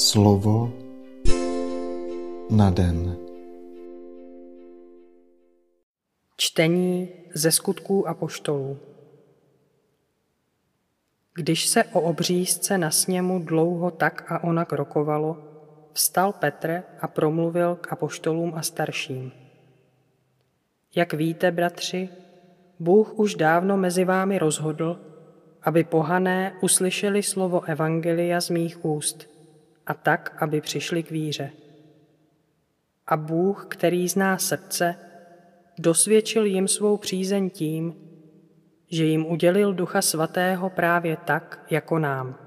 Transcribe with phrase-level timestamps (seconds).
[0.00, 0.72] Slovo
[2.50, 3.16] na den.
[6.36, 8.78] Čtení ze skutků a poštolů.
[11.34, 15.36] Když se o obřízce na sněmu dlouho tak a onak rokovalo,
[15.92, 19.32] vstal Petr a promluvil k apoštolům a starším.
[20.94, 22.08] Jak víte, bratři,
[22.78, 25.00] Bůh už dávno mezi vámi rozhodl,
[25.62, 29.39] aby pohané uslyšeli slovo Evangelia z mých úst
[29.86, 31.50] a tak, aby přišli k víře.
[33.06, 34.94] A Bůh, který zná srdce,
[35.78, 37.94] dosvědčil jim svou přízeň tím,
[38.88, 42.38] že jim udělil Ducha Svatého právě tak, jako nám.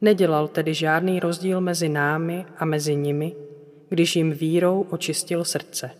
[0.00, 3.36] Nedělal tedy žádný rozdíl mezi námi a mezi nimi,
[3.88, 5.90] když jim vírou očistil srdce.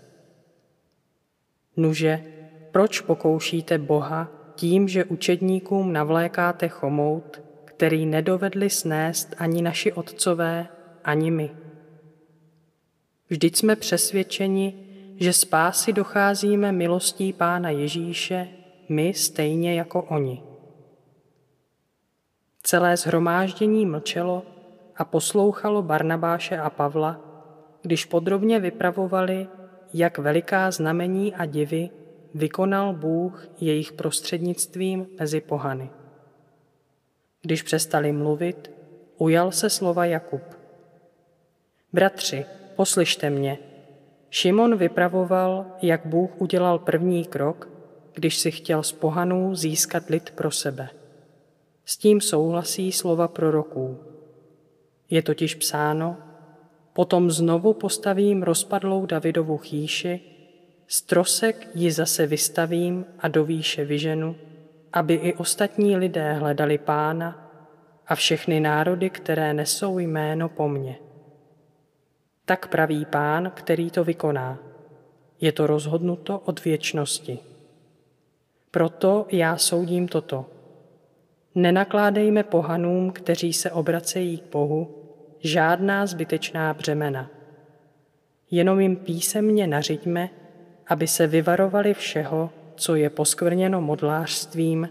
[1.76, 2.24] Nuže,
[2.70, 7.40] proč pokoušíte Boha tím, že učedníkům navlékáte chomout,
[7.80, 10.68] který nedovedli snést ani naši otcové,
[11.04, 11.50] ani my.
[13.28, 18.48] Vždyť jsme přesvědčeni, že spásy docházíme milostí Pána Ježíše,
[18.88, 20.42] my stejně jako oni.
[22.62, 24.42] Celé zhromáždění mlčelo
[24.96, 27.20] a poslouchalo Barnabáše a Pavla,
[27.82, 29.48] když podrobně vypravovali,
[29.94, 31.90] jak veliká znamení a divy
[32.34, 35.90] vykonal Bůh jejich prostřednictvím mezi pohany.
[37.42, 38.70] Když přestali mluvit,
[39.18, 40.42] ujal se slova Jakub.
[41.92, 42.44] Bratři,
[42.76, 43.58] poslyšte mě.
[44.30, 47.68] Šimon vypravoval, jak Bůh udělal první krok,
[48.14, 50.88] když si chtěl z pohanů získat lid pro sebe.
[51.84, 53.98] S tím souhlasí slova proroků.
[55.10, 56.16] Je totiž psáno,
[56.92, 60.30] potom znovu postavím rozpadlou Davidovu chýši
[60.92, 64.36] Strosek ji zase vystavím a do výše vyženu,
[64.92, 67.50] aby i ostatní lidé hledali pána
[68.06, 70.98] a všechny národy, které nesou jméno po mně.
[72.44, 74.58] Tak praví pán, který to vykoná.
[75.40, 77.38] Je to rozhodnuto od věčnosti.
[78.70, 80.46] Proto já soudím toto.
[81.54, 84.94] Nenakládejme pohanům, kteří se obracejí k Bohu,
[85.40, 87.30] žádná zbytečná břemena.
[88.50, 90.30] Jenom jim písemně nařiďme,
[90.86, 94.88] aby se vyvarovali všeho, co je poskvrněno modlářstvím,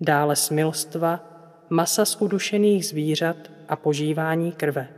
[0.00, 1.20] dále smilstva,
[1.70, 3.36] masa z udušených zvířat
[3.68, 4.88] a požívání krve.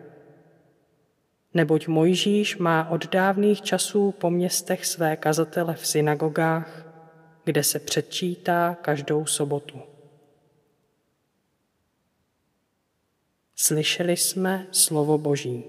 [1.54, 6.86] Neboť Mojžíš má od dávných časů po městech své kazatele v synagogách,
[7.44, 9.80] kde se předčítá každou sobotu.
[13.56, 15.64] Slyšeli jsme slovo Boží.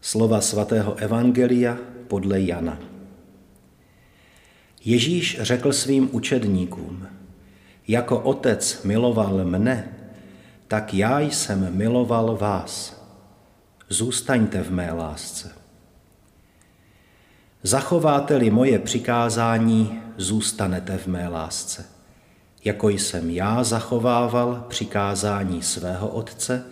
[0.00, 1.78] Slova svatého Evangelia
[2.08, 2.93] podle Jana.
[4.84, 7.06] Ježíš řekl svým učedníkům,
[7.88, 9.88] jako otec miloval mne,
[10.68, 13.02] tak já jsem miloval vás.
[13.88, 15.52] Zůstaňte v mé lásce.
[17.62, 21.86] Zachováte-li moje přikázání, zůstanete v mé lásce.
[22.64, 26.64] Jako jsem já zachovával přikázání svého otce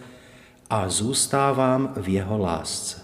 [0.70, 3.00] a zůstávám v jeho lásce.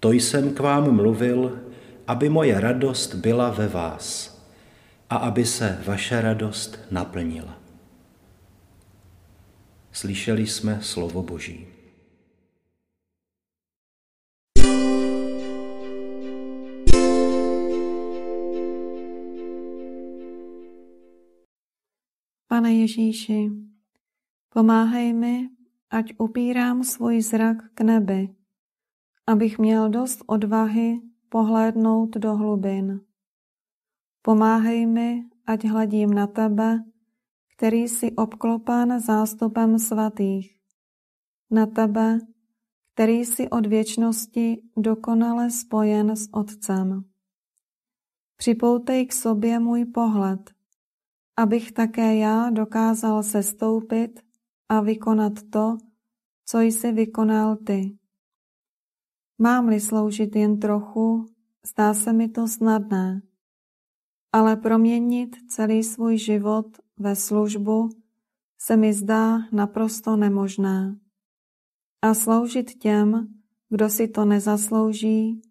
[0.00, 1.58] To jsem k vám mluvil,
[2.10, 4.34] aby moje radost byla ve vás
[5.10, 7.58] a aby se vaše radost naplnila.
[9.92, 11.66] Slyšeli jsme slovo Boží.
[22.46, 23.50] Pane Ježíši,
[24.48, 25.48] pomáhej mi,
[25.90, 28.28] ať upírám svůj zrak k nebi
[29.30, 33.00] abych měl dost odvahy pohlédnout do hlubin.
[34.22, 36.84] Pomáhej mi, ať hledím na tebe,
[37.56, 40.56] který jsi obklopen zástupem svatých.
[41.50, 42.18] Na tebe,
[42.94, 47.04] který jsi od věčnosti dokonale spojen s Otcem.
[48.36, 50.50] Připoutej k sobě můj pohled,
[51.36, 54.20] abych také já dokázal se stoupit
[54.68, 55.76] a vykonat to,
[56.46, 57.99] co jsi vykonal ty.
[59.42, 61.26] Mám-li sloužit jen trochu,
[61.66, 63.22] zdá se mi to snadné,
[64.32, 66.66] ale proměnit celý svůj život
[66.98, 67.88] ve službu
[68.58, 71.00] se mi zdá naprosto nemožné.
[72.02, 73.28] A sloužit těm,
[73.68, 75.42] kdo si to nezaslouží,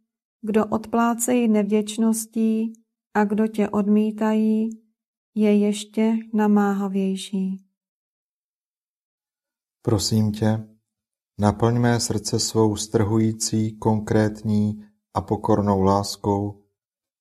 [0.42, 2.74] kdo odplácejí nevděčností
[3.14, 4.70] a kdo tě odmítají,
[5.36, 7.66] je ještě namáhavější.
[9.82, 10.79] Prosím tě,
[11.42, 16.64] Naplň mé srdce svou strhující, konkrétní a pokornou láskou,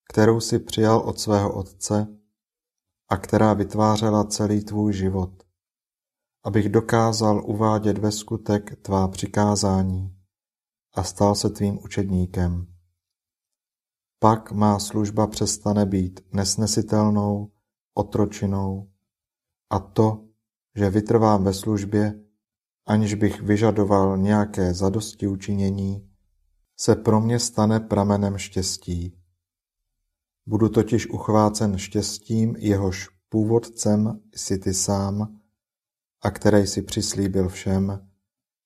[0.09, 2.07] kterou si přijal od svého Otce
[3.09, 5.43] a která vytvářela celý tvůj život.
[6.43, 10.15] abych dokázal uvádět ve skutek tvá přikázání
[10.95, 12.67] a stal se tvým učedníkem.
[14.19, 17.51] Pak má služba přestane být nesnesitelnou,
[17.93, 18.91] otročinou
[19.69, 20.27] a to,
[20.75, 22.28] že vytrvám ve službě,
[22.89, 26.09] aniž bych vyžadoval nějaké zadosti učinění,
[26.77, 29.15] se pro mě stane pramenem štěstí.
[30.45, 35.39] Budu totiž uchvácen štěstím, jehož původcem jsi ty sám
[36.21, 38.09] a který si přislíbil všem,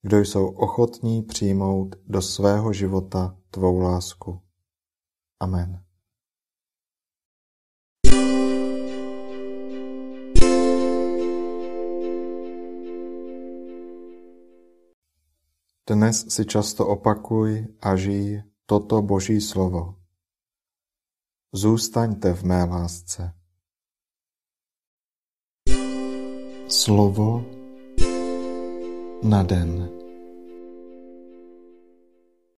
[0.02, 4.42] kdo jsou ochotní přijmout do svého života tvou lásku.
[5.40, 5.84] Amen.
[15.84, 20.00] Dnes si často opakuj a žij toto Boží slovo.
[21.52, 23.36] Zůstaňte v mé lásce.
[26.72, 27.44] Slovo
[29.24, 30.03] na den.